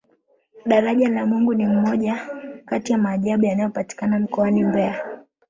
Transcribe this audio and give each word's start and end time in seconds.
daraja 0.65 1.09
la 1.09 1.25
mungu 1.25 1.53
ni 1.53 1.65
moja 1.65 2.27
Kati 2.65 2.91
ya 2.91 2.97
maajabu 2.97 3.45
yanayopatikana 3.45 4.19
mkoani 4.19 4.63
mbeya 4.63 5.23